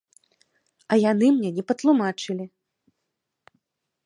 [0.95, 2.45] А яны мне не патлумачылі!